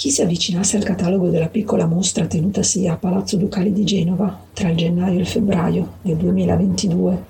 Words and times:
Chi 0.00 0.10
si 0.10 0.22
avvicinasse 0.22 0.78
al 0.78 0.82
catalogo 0.82 1.28
della 1.28 1.48
piccola 1.48 1.84
mostra 1.84 2.26
tenutasi 2.26 2.86
a 2.86 2.96
Palazzo 2.96 3.36
Ducale 3.36 3.70
di 3.70 3.84
Genova 3.84 4.46
tra 4.54 4.70
il 4.70 4.76
gennaio 4.78 5.18
e 5.18 5.20
il 5.20 5.26
febbraio 5.26 5.96
del 6.00 6.16
2022, 6.16 7.24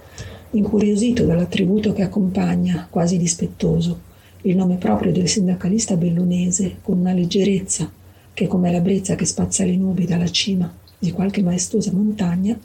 incuriosito 0.52 1.24
dall'attributo 1.24 1.92
che 1.92 2.02
accompagna, 2.02 2.86
quasi 2.88 3.18
dispettoso, 3.18 3.98
il 4.42 4.54
nome 4.54 4.76
proprio 4.76 5.10
del 5.10 5.26
sindacalista 5.26 5.96
bellunese 5.96 6.76
con 6.80 6.98
una 6.98 7.12
leggerezza 7.12 7.90
che, 8.32 8.46
come 8.46 8.70
la 8.70 8.78
brezza 8.78 9.16
che 9.16 9.26
spazza 9.26 9.64
le 9.64 9.74
nubi 9.74 10.06
dalla 10.06 10.30
cima 10.30 10.72
di 10.96 11.10
qualche 11.10 11.42
maestosa 11.42 11.90
montagna, 11.90 12.56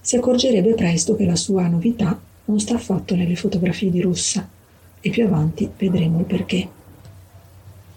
si 0.00 0.14
accorgerebbe 0.14 0.74
presto 0.74 1.16
che 1.16 1.24
la 1.24 1.34
sua 1.34 1.66
novità 1.66 2.16
non 2.44 2.60
sta 2.60 2.76
affatto 2.76 3.16
nelle 3.16 3.34
fotografie 3.34 3.90
di 3.90 4.00
Rossa 4.00 4.48
e 5.00 5.10
più 5.10 5.24
avanti 5.24 5.68
vedremo 5.76 6.20
il 6.20 6.26
perché. 6.26 6.78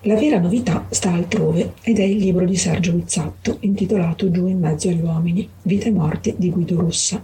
La 0.06 0.16
vera 0.16 0.38
novità 0.38 0.86
sta 0.90 1.14
altrove 1.14 1.76
ed 1.82 1.98
è 1.98 2.04
il 2.04 2.18
libro 2.18 2.44
di 2.44 2.58
Sergio 2.58 2.92
Luzzatto 2.92 3.56
intitolato 3.62 4.30
Giù 4.32 4.48
in 4.48 4.60
mezzo 4.60 4.90
agli 4.90 5.00
uomini, 5.00 5.48
vita 5.62 5.86
e 5.86 5.92
morte 5.92 6.36
di 6.38 6.50
Guido 6.50 6.78
Rossa. 6.78 7.24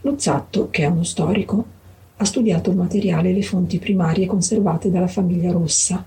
Luzzatto, 0.00 0.68
che 0.70 0.82
è 0.82 0.86
uno 0.86 1.04
storico, 1.04 1.64
ha 2.16 2.24
studiato 2.24 2.70
il 2.70 2.76
materiale 2.76 3.30
e 3.30 3.34
le 3.34 3.42
fonti 3.42 3.78
primarie 3.78 4.26
conservate 4.26 4.90
dalla 4.90 5.06
famiglia 5.06 5.52
Rossa 5.52 6.04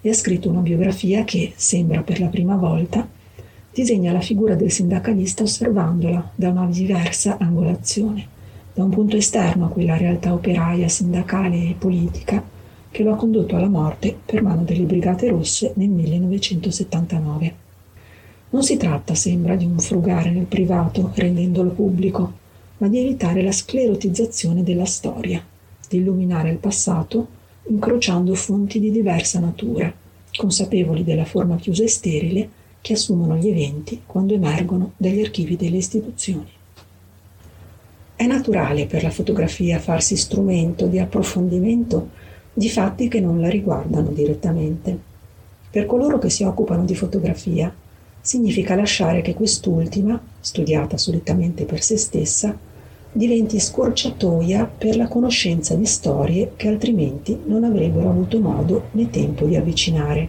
e 0.00 0.10
ha 0.10 0.14
scritto 0.14 0.48
una 0.48 0.62
biografia 0.62 1.22
che, 1.22 1.52
sembra 1.54 2.02
per 2.02 2.18
la 2.18 2.26
prima 2.26 2.56
volta, 2.56 3.08
disegna 3.72 4.10
la 4.10 4.20
figura 4.20 4.56
del 4.56 4.72
sindacalista 4.72 5.44
osservandola 5.44 6.32
da 6.34 6.48
una 6.48 6.66
diversa 6.66 7.36
angolazione, 7.38 8.26
da 8.74 8.82
un 8.82 8.90
punto 8.90 9.16
esterno 9.16 9.66
a 9.66 9.68
quella 9.68 9.96
realtà 9.96 10.32
operaia, 10.32 10.88
sindacale 10.88 11.68
e 11.68 11.76
politica 11.78 12.54
che 12.96 13.02
lo 13.02 13.12
ha 13.12 13.16
condotto 13.16 13.56
alla 13.56 13.68
morte 13.68 14.16
per 14.24 14.40
mano 14.40 14.62
delle 14.62 14.84
Brigate 14.84 15.28
Rosse 15.28 15.72
nel 15.74 15.90
1979. 15.90 17.54
Non 18.48 18.62
si 18.62 18.78
tratta, 18.78 19.14
sembra, 19.14 19.54
di 19.54 19.66
un 19.66 19.78
frugare 19.78 20.30
nel 20.30 20.46
privato 20.46 21.10
rendendolo 21.14 21.72
pubblico, 21.72 22.32
ma 22.78 22.88
di 22.88 22.98
evitare 23.00 23.42
la 23.42 23.52
sclerotizzazione 23.52 24.62
della 24.62 24.86
storia, 24.86 25.44
di 25.86 25.98
illuminare 25.98 26.48
il 26.48 26.56
passato 26.56 27.28
incrociando 27.68 28.34
fonti 28.34 28.80
di 28.80 28.90
diversa 28.90 29.40
natura, 29.40 29.92
consapevoli 30.34 31.04
della 31.04 31.26
forma 31.26 31.56
chiusa 31.56 31.82
e 31.82 31.88
sterile 31.88 32.48
che 32.80 32.94
assumono 32.94 33.36
gli 33.36 33.48
eventi 33.48 34.04
quando 34.06 34.32
emergono 34.32 34.92
dagli 34.96 35.20
archivi 35.20 35.56
delle 35.56 35.76
istituzioni. 35.76 36.48
È 38.16 38.24
naturale 38.24 38.86
per 38.86 39.02
la 39.02 39.10
fotografia 39.10 39.80
farsi 39.80 40.16
strumento 40.16 40.86
di 40.86 40.98
approfondimento 40.98 42.24
di 42.58 42.70
fatti 42.70 43.08
che 43.08 43.20
non 43.20 43.38
la 43.38 43.50
riguardano 43.50 44.08
direttamente. 44.08 44.98
Per 45.68 45.84
coloro 45.84 46.16
che 46.18 46.30
si 46.30 46.42
occupano 46.42 46.86
di 46.86 46.94
fotografia, 46.94 47.70
significa 48.18 48.74
lasciare 48.74 49.20
che 49.20 49.34
quest'ultima, 49.34 50.18
studiata 50.40 50.96
solitamente 50.96 51.66
per 51.66 51.82
se 51.82 51.98
stessa, 51.98 52.56
diventi 53.12 53.60
scorciatoia 53.60 54.64
per 54.64 54.96
la 54.96 55.06
conoscenza 55.06 55.74
di 55.74 55.84
storie 55.84 56.52
che 56.56 56.68
altrimenti 56.68 57.38
non 57.44 57.62
avrebbero 57.62 58.08
avuto 58.08 58.40
modo 58.40 58.84
né 58.92 59.10
tempo 59.10 59.44
di 59.44 59.54
avvicinare. 59.54 60.28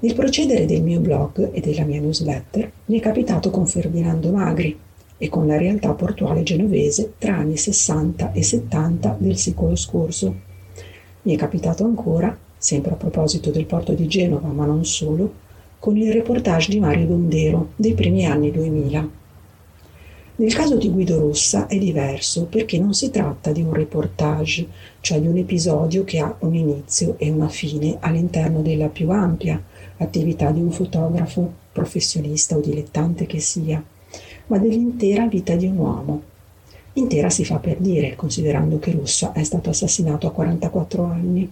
Nel 0.00 0.14
procedere 0.14 0.66
del 0.66 0.82
mio 0.82 0.98
blog 0.98 1.50
e 1.52 1.60
della 1.60 1.84
mia 1.84 2.00
newsletter 2.00 2.72
mi 2.86 2.98
è 2.98 3.00
capitato 3.00 3.50
con 3.50 3.68
Ferdinando 3.68 4.32
Magri 4.32 4.76
e 5.16 5.28
con 5.28 5.46
la 5.46 5.56
realtà 5.56 5.92
portuale 5.92 6.42
genovese 6.42 7.12
tra 7.18 7.36
anni 7.36 7.56
60 7.56 8.32
e 8.32 8.42
70 8.42 9.16
del 9.20 9.36
secolo 9.36 9.76
scorso. 9.76 10.46
Mi 11.22 11.34
è 11.34 11.36
capitato 11.36 11.84
ancora, 11.84 12.36
sempre 12.56 12.92
a 12.92 12.96
proposito 12.96 13.50
del 13.50 13.66
porto 13.66 13.92
di 13.92 14.06
Genova, 14.06 14.48
ma 14.48 14.64
non 14.64 14.84
solo, 14.84 15.46
con 15.78 15.96
il 15.96 16.12
reportage 16.12 16.70
di 16.70 16.80
Mario 16.80 17.06
Dondero 17.06 17.70
dei 17.76 17.94
primi 17.94 18.26
anni 18.26 18.50
2000 18.50 19.18
nel 20.38 20.54
caso 20.54 20.76
di 20.76 20.88
Guido 20.88 21.18
Rossa 21.18 21.66
è 21.66 21.76
diverso 21.78 22.44
perché 22.44 22.78
non 22.78 22.94
si 22.94 23.10
tratta 23.10 23.50
di 23.50 23.60
un 23.60 23.72
reportage, 23.72 24.68
cioè 25.00 25.20
di 25.20 25.26
un 25.26 25.36
episodio 25.36 26.04
che 26.04 26.20
ha 26.20 26.32
un 26.38 26.54
inizio 26.54 27.16
e 27.18 27.28
una 27.28 27.48
fine 27.48 27.96
all'interno 27.98 28.62
della 28.62 28.86
più 28.86 29.10
ampia 29.10 29.60
attività 29.96 30.52
di 30.52 30.60
un 30.60 30.70
fotografo, 30.70 31.52
professionista 31.72 32.56
o 32.56 32.60
dilettante 32.60 33.26
che 33.26 33.40
sia, 33.40 33.82
ma 34.46 34.58
dell'intera 34.58 35.26
vita 35.26 35.56
di 35.56 35.66
un 35.66 35.76
uomo. 35.76 36.22
Intera 36.98 37.30
si 37.30 37.44
fa 37.44 37.58
per 37.58 37.76
dire, 37.78 38.16
considerando 38.16 38.80
che 38.80 38.90
Rossa 38.90 39.30
è 39.30 39.44
stato 39.44 39.70
assassinato 39.70 40.26
a 40.26 40.32
44 40.32 41.04
anni. 41.04 41.48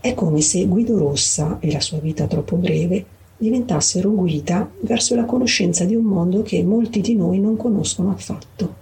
È 0.00 0.14
come 0.14 0.40
se 0.40 0.64
Guido 0.64 0.96
Rossa 0.96 1.58
e 1.60 1.70
la 1.70 1.80
sua 1.80 1.98
vita 1.98 2.26
troppo 2.26 2.56
breve 2.56 3.04
diventassero 3.36 4.10
guida 4.10 4.68
verso 4.80 5.14
la 5.14 5.26
conoscenza 5.26 5.84
di 5.84 5.94
un 5.94 6.04
mondo 6.04 6.42
che 6.42 6.62
molti 6.64 7.02
di 7.02 7.14
noi 7.14 7.38
non 7.38 7.56
conoscono 7.56 8.10
affatto. 8.10 8.74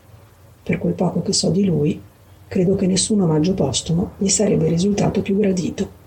Per 0.62 0.78
quel 0.78 0.92
poco 0.92 1.22
che 1.22 1.32
so 1.32 1.50
di 1.50 1.64
lui, 1.64 2.00
credo 2.46 2.76
che 2.76 2.86
nessun 2.86 3.20
omaggio 3.20 3.54
postumo 3.54 4.12
gli 4.16 4.28
sarebbe 4.28 4.68
risultato 4.68 5.22
più 5.22 5.36
gradito. 5.36 5.98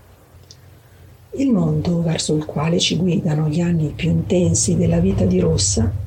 Il 1.32 1.50
mondo 1.50 2.02
verso 2.02 2.36
il 2.36 2.46
quale 2.46 2.80
ci 2.80 2.96
guidano 2.96 3.50
gli 3.50 3.60
anni 3.60 3.92
più 3.94 4.10
intensi 4.10 4.78
della 4.78 5.00
vita 5.00 5.26
di 5.26 5.40
Rossa 5.42 6.03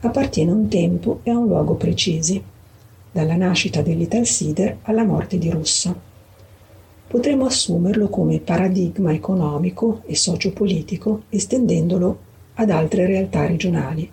appartiene 0.00 0.50
a 0.50 0.54
un 0.54 0.68
tempo 0.68 1.20
e 1.22 1.30
a 1.30 1.38
un 1.38 1.46
luogo 1.46 1.74
precisi, 1.74 2.42
dalla 3.12 3.36
nascita 3.36 3.82
dell'Italsider 3.82 4.78
alla 4.82 5.04
morte 5.04 5.38
di 5.38 5.50
Rossa 5.50 6.08
potremmo 7.10 7.44
assumerlo 7.44 8.08
come 8.08 8.38
paradigma 8.38 9.12
economico 9.12 10.02
e 10.06 10.14
sociopolitico 10.14 11.22
estendendolo 11.28 12.18
ad 12.54 12.70
altre 12.70 13.04
realtà 13.04 13.46
regionali, 13.46 14.08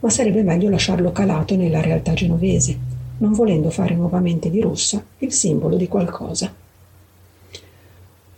ma 0.00 0.10
sarebbe 0.10 0.42
meglio 0.42 0.68
lasciarlo 0.68 1.12
calato 1.12 1.54
nella 1.54 1.80
realtà 1.80 2.14
genovese, 2.14 2.76
non 3.18 3.32
volendo 3.32 3.70
fare 3.70 3.94
nuovamente 3.94 4.50
di 4.50 4.60
Rossa 4.60 5.00
il 5.18 5.32
simbolo 5.32 5.76
di 5.76 5.86
qualcosa. 5.86 6.52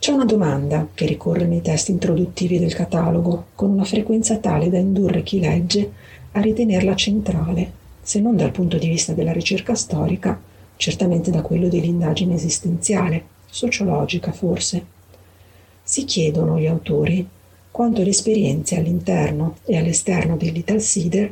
C'è 0.09 0.15
una 0.15 0.25
domanda 0.25 0.87
che 0.91 1.05
ricorre 1.05 1.45
nei 1.45 1.61
testi 1.61 1.91
introduttivi 1.91 2.57
del 2.57 2.73
catalogo 2.73 3.49
con 3.53 3.69
una 3.69 3.83
frequenza 3.83 4.37
tale 4.37 4.67
da 4.67 4.79
indurre 4.79 5.21
chi 5.21 5.39
legge 5.39 5.91
a 6.31 6.41
ritenerla 6.41 6.95
centrale, 6.95 7.71
se 8.01 8.19
non 8.19 8.35
dal 8.35 8.49
punto 8.49 8.79
di 8.79 8.87
vista 8.87 9.13
della 9.13 9.31
ricerca 9.31 9.75
storica, 9.75 10.41
certamente 10.77 11.29
da 11.29 11.43
quello 11.43 11.67
dell'indagine 11.67 12.33
esistenziale 12.33 13.23
sociologica 13.51 14.31
forse. 14.31 14.83
Si 15.83 16.05
chiedono 16.05 16.59
gli 16.59 16.65
autori 16.65 17.23
quanto 17.69 18.01
le 18.01 18.09
esperienze 18.09 18.77
all'interno 18.77 19.57
e 19.63 19.77
all'esterno 19.77 20.37
dell'Italsider 20.37 21.31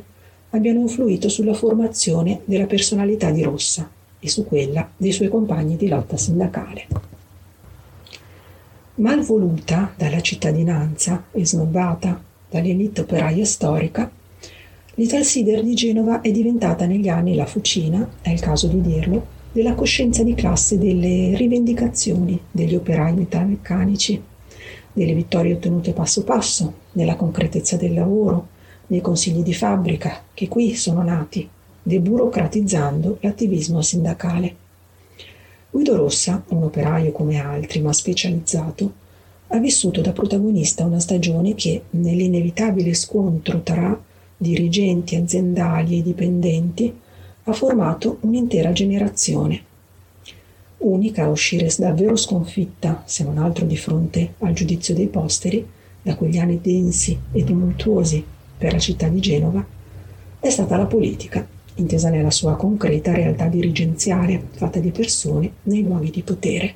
abbiano 0.50 0.78
influito 0.78 1.28
sulla 1.28 1.52
formazione 1.52 2.42
della 2.44 2.66
personalità 2.66 3.32
di 3.32 3.42
Rossa 3.42 3.90
e 4.20 4.28
su 4.28 4.46
quella 4.46 4.88
dei 4.96 5.10
suoi 5.10 5.26
compagni 5.26 5.74
di 5.74 5.88
lotta 5.88 6.16
sindacale. 6.16 7.17
Malvoluta 8.98 9.92
dalla 9.96 10.20
cittadinanza 10.20 11.26
e 11.30 11.46
snobbata 11.46 12.20
dall'elite 12.50 13.02
operaia 13.02 13.44
storica, 13.44 14.10
l'Italsider 14.94 15.62
di 15.62 15.72
Genova 15.74 16.20
è 16.20 16.32
diventata 16.32 16.84
negli 16.84 17.08
anni 17.08 17.36
la 17.36 17.46
fucina, 17.46 18.14
è 18.20 18.30
il 18.30 18.40
caso 18.40 18.66
di 18.66 18.80
dirlo, 18.80 19.24
della 19.52 19.74
coscienza 19.74 20.24
di 20.24 20.34
classe 20.34 20.78
delle 20.78 21.36
rivendicazioni 21.36 22.40
degli 22.50 22.74
operai 22.74 23.14
metalmeccanici, 23.14 24.20
delle 24.92 25.14
vittorie 25.14 25.52
ottenute 25.52 25.92
passo 25.92 26.24
passo, 26.24 26.74
nella 26.92 27.14
concretezza 27.14 27.76
del 27.76 27.94
lavoro, 27.94 28.48
nei 28.88 29.00
consigli 29.00 29.42
di 29.42 29.54
fabbrica, 29.54 30.24
che 30.34 30.48
qui 30.48 30.74
sono 30.74 31.02
nati, 31.02 31.48
deburocratizzando 31.80 33.18
l'attivismo 33.20 33.80
sindacale. 33.80 34.66
Guido 35.70 35.96
Rossa, 35.96 36.42
un 36.48 36.62
operaio 36.62 37.12
come 37.12 37.38
altri, 37.38 37.80
ma 37.80 37.92
specializzato, 37.92 38.92
ha 39.48 39.58
vissuto 39.58 40.00
da 40.00 40.12
protagonista 40.12 40.84
una 40.84 40.98
stagione 40.98 41.54
che, 41.54 41.82
nell'inevitabile 41.90 42.94
scontro 42.94 43.60
tra 43.62 44.00
dirigenti 44.34 45.14
aziendali 45.14 45.98
e 45.98 46.02
dipendenti, 46.02 46.94
ha 47.44 47.52
formato 47.52 48.16
un'intera 48.20 48.72
generazione. 48.72 49.62
Unica 50.78 51.24
a 51.24 51.28
uscire 51.28 51.70
davvero 51.76 52.16
sconfitta, 52.16 53.02
se 53.04 53.24
non 53.24 53.36
altro 53.36 53.66
di 53.66 53.76
fronte 53.76 54.34
al 54.38 54.54
giudizio 54.54 54.94
dei 54.94 55.08
posteri, 55.08 55.66
da 56.00 56.14
quegli 56.14 56.38
anni 56.38 56.60
densi 56.62 57.18
e 57.32 57.44
tumultuosi 57.44 58.24
per 58.56 58.72
la 58.72 58.78
città 58.78 59.08
di 59.08 59.20
Genova, 59.20 59.64
è 60.40 60.48
stata 60.48 60.76
la 60.76 60.86
politica, 60.86 61.46
intesa 61.78 62.10
nella 62.10 62.30
sua 62.30 62.56
concreta 62.56 63.14
realtà 63.14 63.46
dirigenziale, 63.46 64.42
fatta 64.50 64.78
di 64.78 64.90
persone 64.90 65.50
nei 65.64 65.82
luoghi 65.82 66.10
di 66.10 66.22
potere. 66.22 66.74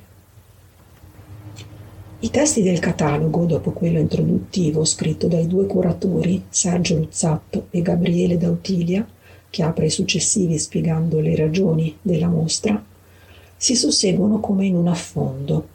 I 2.19 2.29
testi 2.29 2.63
del 2.63 2.79
catalogo, 2.79 3.45
dopo 3.45 3.71
quello 3.71 3.99
introduttivo 3.99 4.85
scritto 4.85 5.27
dai 5.27 5.45
due 5.45 5.65
curatori, 5.65 6.43
Sergio 6.47 6.95
Luzzatto 6.95 7.67
e 7.69 7.81
Gabriele 7.81 8.37
Dautilia, 8.37 9.05
che 9.49 9.61
apre 9.61 9.87
i 9.87 9.89
successivi 9.89 10.57
spiegando 10.57 11.19
le 11.19 11.35
ragioni 11.35 11.95
della 12.01 12.27
mostra, 12.27 12.81
si 13.57 13.75
susseguono 13.75 14.39
come 14.39 14.65
in 14.65 14.75
un 14.75 14.87
affondo. 14.87 15.67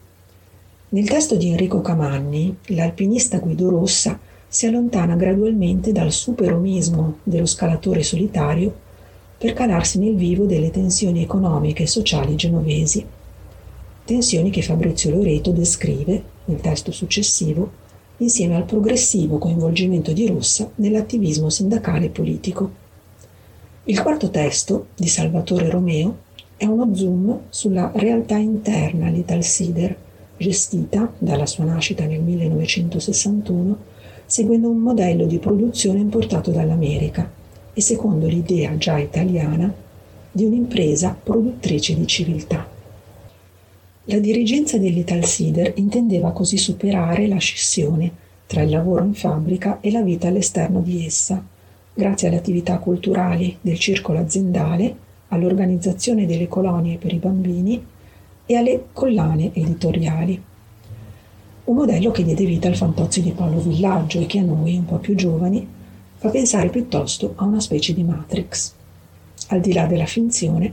Nel 0.91 1.07
testo 1.07 1.37
di 1.37 1.51
Enrico 1.51 1.83
Camanni, 1.83 2.57
l'alpinista 2.69 3.39
Guido 3.39 3.69
Rossa 3.69 4.19
si 4.49 4.67
allontana 4.67 5.17
gradualmente 5.17 5.93
dal 5.93 6.11
superomismo 6.11 7.19
dello 7.23 7.45
scalatore 7.45 8.03
solitario 8.03 8.87
per 9.39 9.53
calarsi 9.53 10.01
nel 10.01 10.17
vivo 10.17 10.47
delle 10.47 10.71
tensioni 10.71 11.23
economiche 11.23 11.85
e 11.85 11.87
sociali 11.87 12.35
genovesi. 12.35 13.07
Tensioni 14.05 14.51
che 14.51 14.63
Fabrizio 14.63 15.11
Loreto 15.11 15.53
descrive, 15.53 16.23
nel 16.47 16.61
testo 16.61 16.91
successivo, 16.91 17.71
insieme 18.17 18.57
al 18.57 18.65
progressivo 18.65 19.39
coinvolgimento 19.39 20.13
di 20.13 20.27
Rossa 20.27 20.69
nell'attivismo 20.77 21.51
sindacale 21.51 22.07
e 22.07 22.11
politico. 22.11 22.71
Il 23.85 24.03
quarto 24.03 24.29
testo, 24.29 24.89
di 24.97 25.07
Salvatore 25.07 25.71
Romeo, 25.71 26.27
è 26.57 26.65
uno 26.65 26.93
zoom 26.93 27.43
sulla 27.49 27.93
realtà 27.95 28.37
interna 28.37 29.07
all'Italsider, 29.07 29.97
gestita 30.37 31.13
dalla 31.17 31.47
sua 31.47 31.63
nascita 31.63 32.05
nel 32.07 32.21
1961 32.21 33.97
seguendo 34.27 34.69
un 34.69 34.79
modello 34.79 35.27
di 35.27 35.39
produzione 35.39 36.01
importato 36.01 36.51
dall'America 36.51 37.38
e 37.79 37.81
secondo 37.81 38.27
l'idea 38.27 38.77
già 38.77 38.99
italiana 38.99 39.73
di 40.33 40.45
un'impresa 40.45 41.17
produttrice 41.23 41.95
di 41.95 42.09
civiltà. 42.09 42.69
La 44.07 44.19
dirigenza 44.19 44.79
dell'Italsider 44.79 45.75
intendeva 45.77 46.33
così 46.33 46.57
superare 46.57 47.29
la 47.29 47.37
scissione 47.37 48.11
tra 48.47 48.63
il 48.63 48.71
lavoro 48.71 49.05
in 49.05 49.15
fabbrica 49.15 49.79
e 49.81 49.93
la 49.93 50.03
vita 50.03 50.27
all'esterno 50.27 50.81
di 50.81 51.07
essa, 51.07 51.41
grazie 51.95 52.27
alle 52.27 52.39
attività 52.39 52.79
culturali 52.79 53.57
del 53.61 53.79
circolo 53.79 54.19
aziendale 54.19 54.97
all'organizzazione 55.29 56.27
delle 56.27 56.49
colonie 56.49 56.97
per 56.97 57.13
i 57.13 57.19
bambini 57.19 57.81
e 58.45 58.57
alle 58.57 58.87
collane 58.93 59.55
editoriali. 59.55 60.43
Un 61.63 61.77
modello 61.77 62.11
che 62.11 62.25
diede 62.25 62.45
vita 62.45 62.67
al 62.67 62.75
fantozio 62.75 63.23
di 63.23 63.31
Paolo 63.31 63.61
Villaggio 63.61 64.19
e 64.19 64.27
che 64.27 64.41
a 64.41 64.43
noi, 64.43 64.79
un 64.79 64.85
po' 64.85 64.97
più 64.97 65.15
giovani, 65.15 65.77
fa 66.19 66.31
pensare 66.31 66.69
piuttosto 66.69 67.35
a 67.37 67.45
una 67.45 67.61
specie 67.61 67.95
di 67.95 68.03
Matrix. 68.03 68.73
Al 69.49 69.61
di 69.61 69.73
là 69.73 69.87
della 69.87 70.07
finzione, 70.07 70.73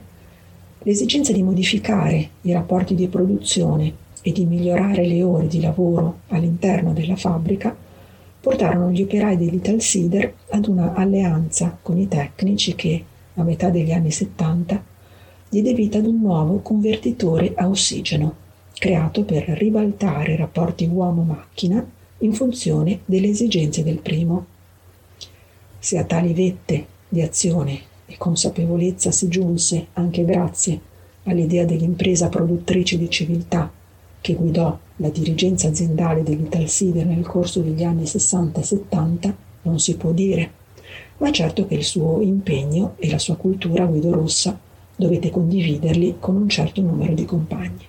l'esigenza 0.79 1.31
di 1.31 1.43
modificare 1.43 2.29
i 2.41 2.51
rapporti 2.51 2.95
di 2.95 3.07
produzione 3.07 3.93
e 4.21 4.31
di 4.31 4.45
migliorare 4.45 5.05
le 5.05 5.21
ore 5.21 5.47
di 5.47 5.61
lavoro 5.61 6.21
all'interno 6.29 6.93
della 6.93 7.15
fabbrica 7.15 7.75
portarono 8.39 8.89
gli 8.89 9.03
operai 9.03 9.37
dell'Italsider 9.37 10.33
ad 10.49 10.67
una 10.67 10.93
alleanza 10.93 11.77
con 11.79 11.99
i 11.99 12.07
tecnici 12.07 12.73
che, 12.73 13.03
a 13.35 13.43
metà 13.43 13.69
degli 13.69 13.91
anni 13.91 14.11
70, 14.11 14.83
diede 15.47 15.73
vita 15.73 15.99
ad 15.99 16.07
un 16.07 16.21
nuovo 16.21 16.59
convertitore 16.59 17.53
a 17.55 17.67
ossigeno, 17.67 18.35
creato 18.73 19.23
per 19.23 19.43
ribaltare 19.43 20.33
i 20.33 20.37
rapporti 20.37 20.85
uomo-macchina 20.91 21.87
in 22.19 22.33
funzione 22.33 23.01
delle 23.05 23.29
esigenze 23.29 23.83
del 23.83 23.99
primo. 23.99 24.45
Se 25.85 25.99
a 25.99 26.03
tali 26.03 26.33
vette 26.33 26.83
di 27.07 27.21
azione 27.21 27.79
e 28.07 28.17
consapevolezza 28.17 29.11
si 29.11 29.27
giunse 29.27 29.89
anche 29.93 30.25
grazie 30.25 30.81
all'idea 31.25 31.63
dell'impresa 31.63 32.27
produttrice 32.27 32.97
di 32.97 33.07
civiltà 33.07 33.71
che 34.19 34.33
guidò 34.33 34.75
la 34.95 35.09
dirigenza 35.09 35.67
aziendale 35.67 36.23
dell'Italsider 36.23 37.05
nel 37.05 37.23
corso 37.23 37.61
degli 37.61 37.83
anni 37.83 38.07
60 38.07 38.61
e 38.61 38.63
70, 38.63 39.35
non 39.61 39.79
si 39.79 39.95
può 39.95 40.09
dire 40.11 40.51
ma 41.17 41.31
certo 41.31 41.67
che 41.67 41.75
il 41.75 41.83
suo 41.83 42.19
impegno 42.19 42.95
e 42.97 43.07
la 43.11 43.19
sua 43.19 43.35
cultura 43.35 43.85
Guido 43.85 44.11
Rossa 44.11 44.59
dovete 44.95 45.29
condividerli 45.29 46.15
con 46.19 46.35
un 46.35 46.49
certo 46.49 46.81
numero 46.81 47.13
di 47.13 47.25
compagni. 47.25 47.85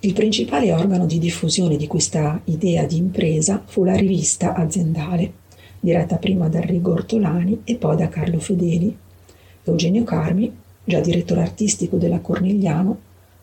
Il 0.00 0.14
principale 0.14 0.72
organo 0.72 1.04
di 1.04 1.18
diffusione 1.18 1.76
di 1.76 1.86
questa 1.86 2.40
idea 2.44 2.86
di 2.86 2.96
impresa 2.96 3.62
fu 3.62 3.84
la 3.84 3.94
rivista 3.94 4.54
aziendale, 4.54 5.40
diretta 5.82 6.16
prima 6.16 6.48
da 6.48 6.60
Rigo 6.60 6.92
Ortolani 6.92 7.62
e 7.64 7.74
poi 7.74 7.96
da 7.96 8.08
Carlo 8.08 8.38
Fedeli. 8.38 8.96
Eugenio 9.64 10.04
Carmi, 10.04 10.54
già 10.84 11.00
direttore 11.00 11.40
artistico 11.40 11.96
della 11.96 12.20
Cornigliano, 12.20 12.96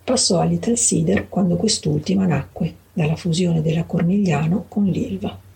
passò 0.04 0.40
all'Italsider 0.40 1.28
quando 1.28 1.58
quest'ultima 1.58 2.26
nacque 2.26 2.74
dalla 2.94 3.16
fusione 3.16 3.62
della 3.62 3.84
Cornigliano 3.84 4.66
con 4.68 4.86
l'Ilva 4.86 5.48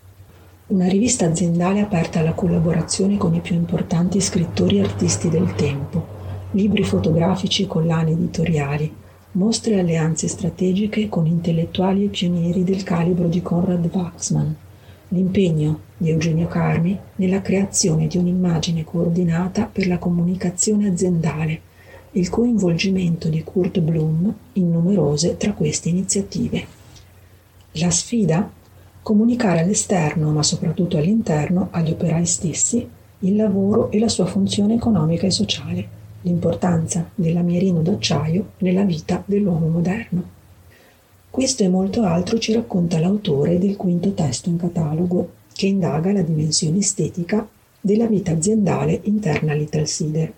una 0.66 0.88
rivista 0.88 1.26
aziendale 1.26 1.80
aperta 1.80 2.20
alla 2.20 2.32
collaborazione 2.32 3.18
con 3.18 3.34
i 3.34 3.40
più 3.40 3.54
importanti 3.54 4.18
scrittori 4.18 4.78
e 4.78 4.82
artisti 4.82 5.28
del 5.28 5.54
tempo, 5.54 6.06
libri 6.52 6.82
fotografici 6.84 7.64
e 7.64 7.66
collane 7.66 8.12
editoriali, 8.12 8.90
mostre 9.32 9.74
e 9.74 9.78
alleanze 9.80 10.26
strategiche 10.26 11.10
con 11.10 11.26
intellettuali 11.26 12.04
e 12.04 12.08
pionieri 12.08 12.64
del 12.64 12.82
calibro 12.82 13.28
di 13.28 13.42
Konrad 13.42 13.90
Waxman, 13.92 14.56
l'impegno 15.14 15.80
di 15.96 16.10
Eugenio 16.10 16.48
Carmi 16.48 16.98
nella 17.16 17.40
creazione 17.40 18.06
di 18.06 18.18
un'immagine 18.18 18.84
coordinata 18.84 19.64
per 19.64 19.86
la 19.86 19.98
comunicazione 19.98 20.88
aziendale, 20.88 21.60
il 22.12 22.28
coinvolgimento 22.28 23.28
di 23.28 23.42
Kurt 23.42 23.80
Bloom 23.80 24.32
in 24.54 24.70
numerose 24.70 25.36
tra 25.36 25.52
queste 25.52 25.88
iniziative. 25.88 26.66
La 27.72 27.90
sfida 27.90 28.50
comunicare 29.02 29.60
all'esterno, 29.60 30.30
ma 30.30 30.42
soprattutto 30.42 30.96
all'interno, 30.96 31.68
agli 31.70 31.90
operai 31.90 32.26
stessi, 32.26 32.88
il 33.20 33.36
lavoro 33.36 33.90
e 33.90 33.98
la 33.98 34.08
sua 34.08 34.26
funzione 34.26 34.74
economica 34.74 35.26
e 35.26 35.30
sociale, 35.30 35.88
l'importanza 36.22 37.08
dell'amierino 37.14 37.82
d'acciaio 37.82 38.52
nella 38.58 38.84
vita 38.84 39.22
dell'uomo 39.26 39.68
moderno. 39.68 40.42
Questo 41.34 41.64
e 41.64 41.68
molto 41.68 42.04
altro 42.04 42.38
ci 42.38 42.52
racconta 42.52 43.00
l'autore 43.00 43.58
del 43.58 43.74
quinto 43.74 44.12
testo 44.12 44.50
in 44.50 44.56
catalogo, 44.56 45.30
che 45.52 45.66
indaga 45.66 46.12
la 46.12 46.22
dimensione 46.22 46.78
estetica 46.78 47.44
della 47.80 48.06
vita 48.06 48.30
aziendale 48.30 49.00
interna 49.02 49.50
all'Italsider. 49.50 50.32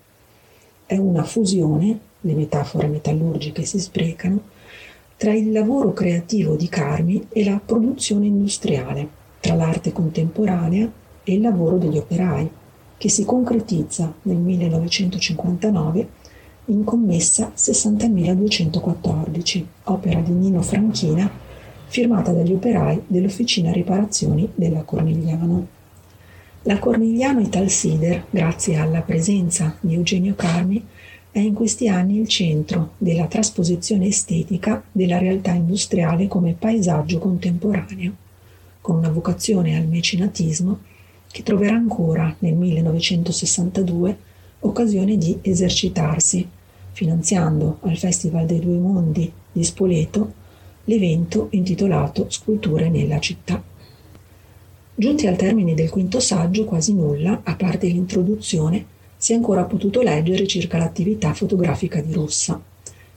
È 0.87 0.97
una 0.97 1.23
fusione, 1.23 1.99
le 2.21 2.33
metafore 2.33 2.87
metallurgiche 2.87 3.63
si 3.63 3.79
sprecano, 3.79 4.41
tra 5.17 5.31
il 5.33 5.51
lavoro 5.51 5.93
creativo 5.93 6.55
di 6.55 6.67
Carmi 6.67 7.27
e 7.29 7.43
la 7.43 7.61
produzione 7.63 8.25
industriale, 8.25 9.07
tra 9.39 9.53
l'arte 9.53 9.91
contemporanea 9.91 10.91
e 11.23 11.31
il 11.31 11.41
lavoro 11.41 11.77
degli 11.77 11.99
operai, 11.99 12.49
che 12.97 13.09
si 13.09 13.23
concretizza 13.23 14.11
nel 14.23 14.37
1959 14.37 16.09
in 16.69 16.83
commessa 16.83 17.53
60.214, 17.55 19.63
opera 19.85 20.19
di 20.19 20.31
Nino 20.31 20.61
Franchina, 20.61 21.31
firmata 21.87 22.33
dagli 22.33 22.51
operai 22.51 23.03
dell'Officina 23.07 23.71
Riparazioni 23.71 24.49
della 24.53 24.83
Cornigliano. 24.83 25.67
La 26.63 26.77
Cornigliano 26.79 27.39
Italsider, 27.39 28.25
grazie 28.29 28.75
alla 28.75 28.99
presenza 29.01 29.77
di 29.79 29.93
Eugenio 29.93 30.35
Carmi, 30.35 30.85
è 31.31 31.39
in 31.39 31.53
questi 31.53 31.87
anni 31.87 32.19
il 32.19 32.27
centro 32.27 32.95
della 32.97 33.27
trasposizione 33.27 34.07
estetica 34.07 34.83
della 34.91 35.19
realtà 35.19 35.51
industriale 35.51 36.27
come 36.27 36.51
paesaggio 36.53 37.19
contemporaneo, 37.19 38.13
con 38.81 38.97
una 38.97 39.09
vocazione 39.09 39.77
al 39.77 39.87
mecenatismo 39.87 40.79
che 41.31 41.43
troverà 41.43 41.75
ancora 41.75 42.35
nel 42.39 42.55
1962 42.55 44.17
occasione 44.59 45.17
di 45.17 45.37
esercitarsi, 45.41 46.55
finanziando 46.97 47.77
al 47.81 47.95
Festival 47.95 48.47
dei 48.47 48.59
Due 48.59 48.79
Mondi 48.79 49.31
di 49.51 49.63
Spoleto 49.63 50.33
l'evento 50.85 51.49
intitolato 51.51 52.25
Sculture 52.27 52.89
nella 52.89 53.19
città. 53.19 53.61
Giunti 54.95 55.27
al 55.27 55.35
termine 55.35 55.75
del 55.75 55.91
quinto 55.91 56.19
saggio, 56.19 56.65
quasi 56.65 56.95
nulla, 56.95 57.41
a 57.43 57.55
parte 57.55 57.85
l'introduzione, 57.85 58.83
si 59.15 59.33
è 59.33 59.35
ancora 59.35 59.65
potuto 59.65 60.01
leggere 60.01 60.47
circa 60.47 60.79
l'attività 60.79 61.35
fotografica 61.35 62.01
di 62.01 62.13
Rossa. 62.13 62.59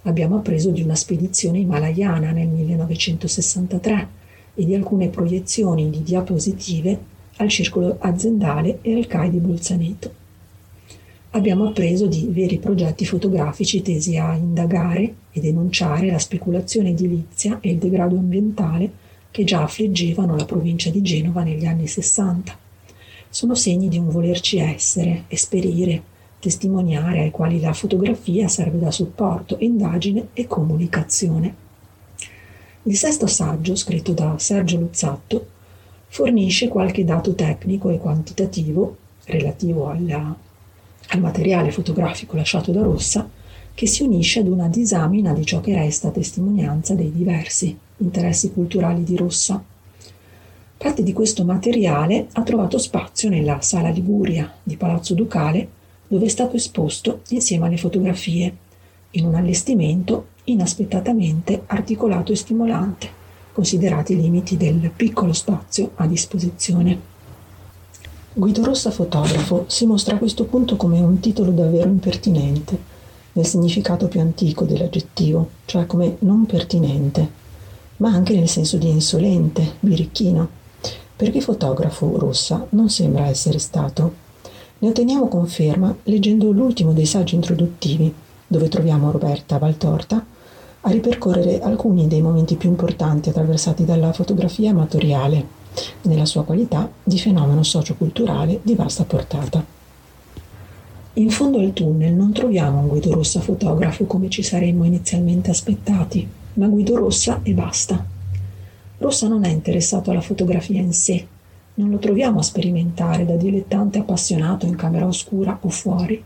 Abbiamo 0.02 0.36
appreso 0.36 0.68
di 0.72 0.82
una 0.82 0.94
spedizione 0.94 1.60
himalayana 1.60 2.32
nel 2.32 2.48
1963 2.48 4.08
e 4.56 4.64
di 4.66 4.74
alcune 4.74 5.08
proiezioni 5.08 5.88
di 5.88 6.02
diapositive 6.02 6.98
al 7.36 7.48
circolo 7.48 7.96
aziendale 7.98 8.80
e 8.82 8.94
al 8.94 9.06
CAI 9.06 9.30
di 9.30 9.38
Bolzaneto. 9.38 10.20
Abbiamo 11.32 11.68
appreso 11.68 12.06
di 12.06 12.26
veri 12.30 12.58
progetti 12.58 13.06
fotografici 13.06 13.82
tesi 13.82 14.16
a 14.16 14.34
indagare 14.34 15.14
e 15.30 15.40
denunciare 15.40 16.10
la 16.10 16.18
speculazione 16.18 16.90
edilizia 16.90 17.58
e 17.60 17.70
il 17.70 17.78
degrado 17.78 18.16
ambientale 18.16 18.90
che 19.30 19.44
già 19.44 19.62
affliggevano 19.62 20.34
la 20.34 20.44
provincia 20.44 20.90
di 20.90 21.02
Genova 21.02 21.44
negli 21.44 21.66
anni 21.66 21.86
60 21.86 22.58
sono 23.32 23.54
segni 23.54 23.86
di 23.88 23.96
un 23.96 24.10
volerci 24.10 24.58
essere, 24.58 25.24
esperire, 25.28 26.02
testimoniare 26.40 27.20
ai 27.20 27.30
quali 27.30 27.60
la 27.60 27.72
fotografia 27.72 28.48
serve 28.48 28.80
da 28.80 28.90
supporto, 28.90 29.56
indagine 29.60 30.30
e 30.32 30.48
comunicazione. 30.48 31.54
Il 32.82 32.96
sesto 32.96 33.28
saggio, 33.28 33.76
scritto 33.76 34.12
da 34.12 34.36
Sergio 34.36 34.80
Luzzatto, 34.80 35.46
fornisce 36.08 36.66
qualche 36.66 37.04
dato 37.04 37.34
tecnico 37.34 37.90
e 37.90 37.98
quantitativo 37.98 38.96
relativo 39.26 39.88
alla, 39.88 40.36
al 41.10 41.20
materiale 41.20 41.72
fotografico 41.72 42.36
lasciato 42.36 42.72
da 42.72 42.82
Rossa, 42.82 43.28
che 43.74 43.86
si 43.86 44.02
unisce 44.02 44.40
ad 44.40 44.48
una 44.48 44.68
disamina 44.68 45.32
di 45.32 45.44
ciò 45.44 45.60
che 45.60 45.74
resta 45.74 46.10
testimonianza 46.10 46.94
dei 46.94 47.12
diversi 47.12 47.76
interessi 47.98 48.52
culturali 48.52 49.04
di 49.04 49.16
Rossa. 49.16 49.62
Parte 50.76 51.02
di 51.02 51.12
questo 51.12 51.44
materiale 51.44 52.28
ha 52.32 52.42
trovato 52.42 52.78
spazio 52.78 53.28
nella 53.28 53.60
Sala 53.60 53.90
Liguria 53.90 54.52
di 54.62 54.76
Palazzo 54.76 55.14
Ducale, 55.14 55.68
dove 56.06 56.26
è 56.26 56.28
stato 56.28 56.56
esposto 56.56 57.20
insieme 57.28 57.66
alle 57.66 57.76
fotografie, 57.76 58.56
in 59.12 59.26
un 59.26 59.34
allestimento 59.34 60.28
inaspettatamente 60.44 61.62
articolato 61.66 62.32
e 62.32 62.36
stimolante, 62.36 63.08
considerati 63.52 64.14
i 64.14 64.20
limiti 64.20 64.56
del 64.56 64.90
piccolo 64.94 65.32
spazio 65.32 65.92
a 65.96 66.06
disposizione. 66.06 67.09
Guido 68.32 68.62
Rossa 68.62 68.92
fotografo 68.92 69.64
si 69.66 69.86
mostra 69.86 70.14
a 70.14 70.18
questo 70.18 70.44
punto 70.44 70.76
come 70.76 71.00
un 71.00 71.18
titolo 71.18 71.50
davvero 71.50 71.88
impertinente, 71.88 72.78
nel 73.32 73.44
significato 73.44 74.06
più 74.06 74.20
antico 74.20 74.64
dell'aggettivo, 74.64 75.50
cioè 75.64 75.84
come 75.84 76.16
non 76.20 76.46
pertinente, 76.46 77.28
ma 77.96 78.10
anche 78.10 78.36
nel 78.36 78.48
senso 78.48 78.76
di 78.76 78.88
insolente, 78.88 79.72
birichino, 79.80 80.48
perché 81.16 81.40
fotografo 81.40 82.16
Rossa 82.18 82.64
non 82.70 82.88
sembra 82.88 83.26
essere 83.26 83.58
stato. 83.58 84.14
Ne 84.78 84.88
otteniamo 84.88 85.26
conferma 85.26 85.92
leggendo 86.04 86.52
l'ultimo 86.52 86.92
dei 86.92 87.06
saggi 87.06 87.34
introduttivi, 87.34 88.14
dove 88.46 88.68
troviamo 88.68 89.10
Roberta 89.10 89.58
Valtorta 89.58 90.24
a 90.82 90.90
ripercorrere 90.90 91.60
alcuni 91.60 92.06
dei 92.06 92.22
momenti 92.22 92.54
più 92.54 92.68
importanti 92.68 93.30
attraversati 93.30 93.84
dalla 93.84 94.12
fotografia 94.12 94.70
amatoriale 94.70 95.58
nella 96.02 96.24
sua 96.24 96.44
qualità 96.44 96.90
di 97.02 97.18
fenomeno 97.18 97.62
socioculturale 97.62 98.60
di 98.62 98.74
vasta 98.74 99.04
portata. 99.04 99.64
In 101.14 101.30
fondo 101.30 101.58
al 101.58 101.72
tunnel 101.72 102.14
non 102.14 102.32
troviamo 102.32 102.78
un 102.78 102.88
Guido 102.88 103.12
Rossa 103.12 103.40
fotografo 103.40 104.04
come 104.04 104.30
ci 104.30 104.42
saremmo 104.42 104.84
inizialmente 104.84 105.50
aspettati, 105.50 106.26
ma 106.54 106.66
Guido 106.66 106.96
Rossa 106.96 107.40
e 107.42 107.52
basta. 107.52 108.04
Rossa 108.98 109.28
non 109.28 109.44
è 109.44 109.48
interessato 109.48 110.10
alla 110.10 110.20
fotografia 110.20 110.80
in 110.80 110.92
sé, 110.92 111.26
non 111.74 111.90
lo 111.90 111.98
troviamo 111.98 112.38
a 112.38 112.42
sperimentare 112.42 113.24
da 113.24 113.36
dilettante 113.36 113.98
appassionato 113.98 114.66
in 114.66 114.76
camera 114.76 115.06
oscura 115.06 115.58
o 115.62 115.68
fuori. 115.68 116.22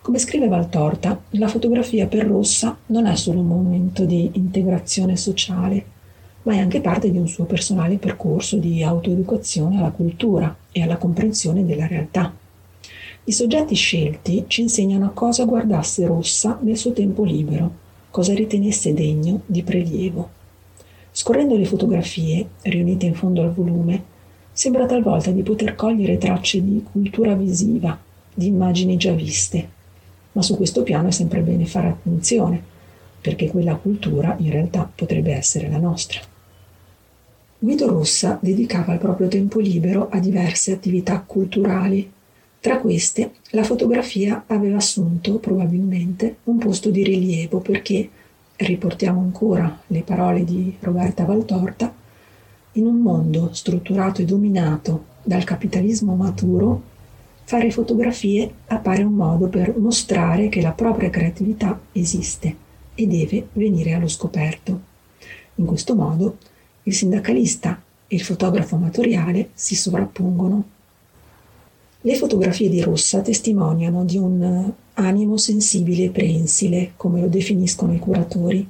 Come 0.00 0.18
scrive 0.18 0.48
Valtorta, 0.48 1.20
la 1.30 1.48
fotografia 1.48 2.06
per 2.06 2.26
Rossa 2.26 2.76
non 2.86 3.06
è 3.06 3.14
solo 3.16 3.40
un 3.40 3.46
momento 3.46 4.04
di 4.04 4.30
integrazione 4.34 5.16
sociale, 5.16 5.84
ma 6.42 6.54
è 6.54 6.58
anche 6.58 6.80
parte 6.80 7.10
di 7.10 7.18
un 7.18 7.28
suo 7.28 7.44
personale 7.44 7.96
percorso 7.96 8.56
di 8.56 8.82
autoeducazione 8.82 9.78
alla 9.78 9.90
cultura 9.90 10.54
e 10.70 10.82
alla 10.82 10.96
comprensione 10.96 11.64
della 11.64 11.86
realtà. 11.86 12.32
I 13.24 13.32
soggetti 13.32 13.74
scelti 13.74 14.44
ci 14.46 14.62
insegnano 14.62 15.06
a 15.06 15.10
cosa 15.10 15.44
guardasse 15.44 16.06
Rossa 16.06 16.58
nel 16.62 16.78
suo 16.78 16.92
tempo 16.92 17.24
libero, 17.24 17.70
cosa 18.10 18.32
ritenesse 18.32 18.94
degno 18.94 19.42
di 19.44 19.62
prelievo. 19.62 20.30
Scorrendo 21.12 21.56
le 21.56 21.66
fotografie, 21.66 22.46
riunite 22.62 23.04
in 23.04 23.14
fondo 23.14 23.42
al 23.42 23.52
volume, 23.52 24.02
sembra 24.52 24.86
talvolta 24.86 25.30
di 25.30 25.42
poter 25.42 25.74
cogliere 25.74 26.16
tracce 26.16 26.62
di 26.62 26.82
cultura 26.90 27.34
visiva, 27.34 27.98
di 28.32 28.46
immagini 28.46 28.96
già 28.96 29.12
viste. 29.12 29.68
Ma 30.32 30.42
su 30.42 30.56
questo 30.56 30.82
piano 30.82 31.08
è 31.08 31.10
sempre 31.10 31.40
bene 31.40 31.66
fare 31.66 31.88
attenzione, 31.88 32.62
perché 33.28 33.50
quella 33.50 33.74
cultura 33.74 34.36
in 34.38 34.50
realtà 34.50 34.90
potrebbe 34.92 35.34
essere 35.34 35.68
la 35.68 35.76
nostra. 35.76 36.18
Guido 37.58 37.86
Rossa 37.86 38.38
dedicava 38.40 38.94
il 38.94 38.98
proprio 38.98 39.28
tempo 39.28 39.60
libero 39.60 40.08
a 40.10 40.18
diverse 40.18 40.72
attività 40.72 41.20
culturali. 41.20 42.10
Tra 42.58 42.78
queste, 42.78 43.32
la 43.50 43.64
fotografia 43.64 44.44
aveva 44.46 44.78
assunto 44.78 45.34
probabilmente 45.34 46.38
un 46.44 46.56
posto 46.56 46.88
di 46.88 47.04
rilievo 47.04 47.58
perché, 47.58 48.08
riportiamo 48.56 49.20
ancora 49.20 49.78
le 49.88 50.00
parole 50.00 50.42
di 50.42 50.74
Roberta 50.80 51.26
Valtorta, 51.26 51.92
in 52.72 52.86
un 52.86 52.96
mondo 52.96 53.50
strutturato 53.52 54.22
e 54.22 54.24
dominato 54.24 55.04
dal 55.22 55.44
capitalismo 55.44 56.14
maturo, 56.14 56.80
fare 57.44 57.70
fotografie 57.70 58.50
appare 58.68 59.02
un 59.02 59.12
modo 59.12 59.48
per 59.48 59.76
mostrare 59.76 60.48
che 60.48 60.62
la 60.62 60.72
propria 60.72 61.10
creatività 61.10 61.78
esiste 61.92 62.66
e 63.00 63.06
deve 63.06 63.46
venire 63.52 63.92
allo 63.92 64.08
scoperto. 64.08 64.80
In 65.54 65.66
questo 65.66 65.94
modo 65.94 66.38
il 66.82 66.92
sindacalista 66.92 67.80
e 68.08 68.16
il 68.16 68.22
fotografo 68.22 68.74
amatoriale 68.74 69.50
si 69.54 69.76
sovrappongono. 69.76 70.64
Le 72.00 72.16
fotografie 72.16 72.68
di 72.68 72.80
Rossa 72.80 73.20
testimoniano 73.20 74.04
di 74.04 74.16
un 74.16 74.72
animo 74.94 75.36
sensibile 75.36 76.04
e 76.04 76.10
prensile, 76.10 76.92
come 76.96 77.20
lo 77.20 77.28
definiscono 77.28 77.94
i 77.94 78.00
curatori. 78.00 78.68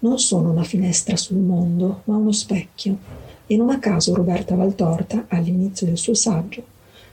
Non 0.00 0.18
sono 0.18 0.50
una 0.50 0.64
finestra 0.64 1.16
sul 1.16 1.38
mondo, 1.38 2.02
ma 2.04 2.16
uno 2.16 2.32
specchio. 2.32 2.98
E 3.46 3.56
non 3.56 3.70
a 3.70 3.78
caso 3.78 4.14
Roberta 4.14 4.54
Valtorta, 4.54 5.24
all'inizio 5.28 5.86
del 5.86 5.96
suo 5.96 6.14
saggio, 6.14 6.62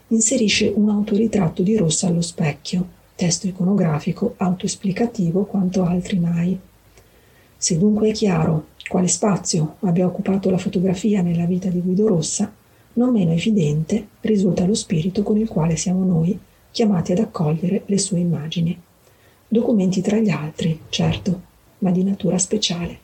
inserisce 0.08 0.72
un 0.76 0.90
autoritratto 0.90 1.62
di 1.62 1.78
Rossa 1.78 2.08
allo 2.08 2.22
specchio, 2.22 2.96
testo 3.18 3.48
iconografico 3.48 4.36
autoesplicativo 4.38 5.46
quanto 5.46 5.84
altri 5.84 6.20
mai. 6.20 6.58
Se 7.58 7.78
dunque 7.80 8.10
è 8.10 8.14
chiaro 8.14 8.68
quale 8.88 9.08
spazio 9.08 9.78
abbia 9.80 10.06
occupato 10.06 10.52
la 10.52 10.60
fotografia 10.60 11.24
nella 11.24 11.46
vita 11.46 11.68
di 11.68 11.82
Guido 11.82 12.08
Rossa, 12.08 12.54
non 12.94 13.12
meno 13.12 13.32
evidente 13.32 14.08
risulta 14.22 14.68
lo 14.68 14.76
spirito 14.76 15.24
con 15.24 15.36
il 15.36 15.48
quale 15.48 15.76
siamo 15.78 16.06
noi 16.06 16.40
chiamati 16.70 17.12
ad 17.12 17.18
accogliere 17.18 17.82
le 17.88 17.98
sue 17.98 18.20
immagini. 18.20 18.80
Documenti 19.48 20.00
tra 20.02 20.18
gli 20.18 20.30
altri, 20.30 20.80
certo, 20.90 21.42
ma 21.80 21.90
di 21.90 22.04
natura 22.04 22.38
speciale. 22.38 23.00